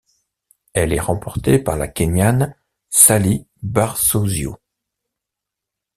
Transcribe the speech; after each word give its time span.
Elle 0.73 0.93
est 0.93 0.99
remportée 0.99 1.59
par 1.59 1.77
la 1.77 1.87
Kényane 1.87 2.55
Sally 2.89 3.45
Barsosio. 3.61 4.57